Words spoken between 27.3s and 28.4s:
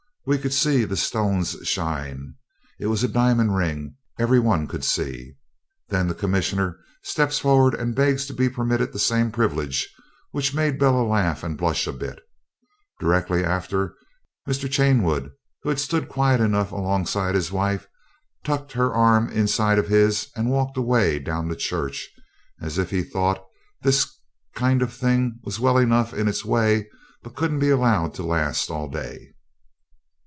couldn't be allowed to